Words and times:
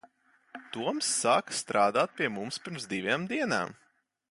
Toms 0.77 1.09
sāka 1.17 1.53
strādāt 1.59 2.17
pie 2.21 2.31
mums 2.39 2.59
pirms 2.65 2.91
divām 2.95 3.31
dienām. 3.35 3.79